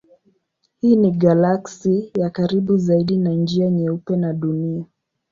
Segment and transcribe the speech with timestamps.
[0.81, 4.85] Hii ni galaksi ya karibu zaidi na Njia Nyeupe na Dunia.